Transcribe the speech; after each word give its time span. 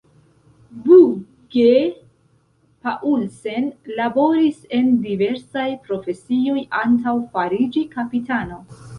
Bugge-Paulsen 0.85 3.67
laboris 3.99 4.63
en 4.79 4.89
diversaj 5.03 5.67
profesioj 5.89 6.63
antaŭ 6.79 7.13
fariĝi 7.37 7.85
kapitano. 7.93 8.59